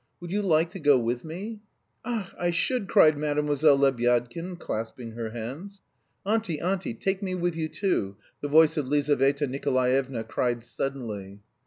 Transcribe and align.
Would 0.19 0.31
you 0.31 0.41
like 0.41 0.71
to 0.71 0.79
go 0.79 0.97
with 0.97 1.23
me?" 1.23 1.59
"Ach, 2.03 2.33
I 2.39 2.49
should!" 2.49 2.87
cried 2.87 3.15
Mlle. 3.19 3.35
Lebyadkin, 3.43 4.55
clasping 4.57 5.11
her 5.11 5.29
hands. 5.29 5.83
"Auntie, 6.25 6.59
auntie, 6.59 6.95
take 6.95 7.21
me 7.21 7.35
with 7.35 7.55
you 7.55 7.69
too!" 7.69 8.15
the 8.41 8.49
voice 8.49 8.77
of 8.77 8.87
Lizaveta 8.87 9.45
Nikolaevna 9.45 10.23
cried 10.23 10.63
suddenly. 10.63 11.41